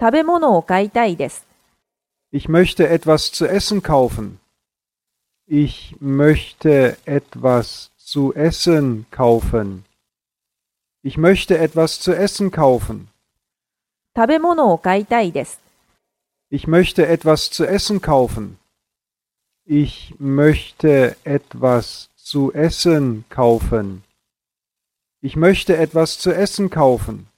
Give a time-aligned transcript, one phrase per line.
[0.00, 1.46] 食べ物を買いたいです。
[2.32, 4.40] Ich möchte etwas zu essen kaufen.
[5.46, 9.84] Ich möchte etwas zu essen kaufen.
[11.04, 13.08] Ich möchte etwas zu essen kaufen.
[14.16, 15.60] 食べ物を買いたいです。
[16.50, 18.58] Ich möchte etwas zu essen kaufen.
[19.66, 24.02] Ich möchte etwas zu essen kaufen.
[25.20, 27.28] Ich möchte etwas zu essen kaufen.